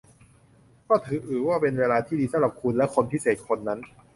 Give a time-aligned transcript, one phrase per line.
[0.89, 3.79] ก็ถือว่าเป็นเวลาที่ดีสำหรับคุณและคนพิเศษคนนั้น